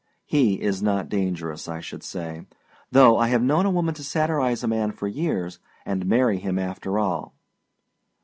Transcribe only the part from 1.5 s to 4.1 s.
I should say; though I have known a woman to